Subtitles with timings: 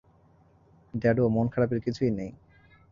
[0.93, 2.31] ড্যাডো, মন খারাপের কিছুই নেই।